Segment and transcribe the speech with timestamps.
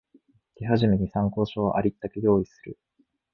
[0.55, 2.79] 手始めに参考書をありったけ用意する